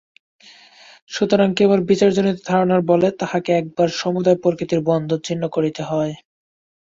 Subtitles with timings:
[1.11, 6.13] সুতরাং কেবল বিচারজনিত ধারণার বলে তাঁহাকে একেবারে সমুদয় প্রাকৃতিক বন্ধন ছিন্ন করিতে হয়।